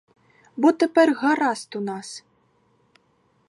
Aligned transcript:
Бо 0.57 0.71
тепер 0.71 1.13
гаразд 1.21 1.75
у 1.79 1.85
нас! 1.91 2.17